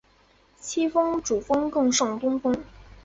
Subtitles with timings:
[0.59, 2.57] 七星主峰更胜东峰